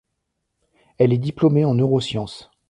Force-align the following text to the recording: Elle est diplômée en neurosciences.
Elle 0.97 1.13
est 1.13 1.19
diplômée 1.19 1.63
en 1.63 1.75
neurosciences. 1.75 2.49